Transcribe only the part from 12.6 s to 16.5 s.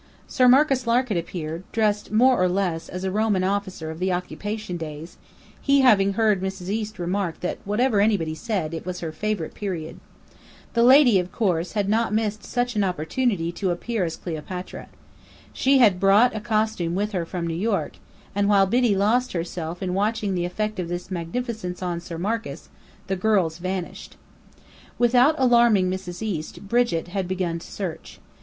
an opportunity to appear as Cleopatra. She had brought a